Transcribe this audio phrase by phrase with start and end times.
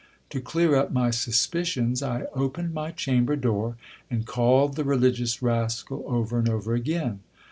[0.31, 3.77] To clear up my suspicions, I opened my chamber door,
[4.09, 7.19] and called the religious rascal over and over again.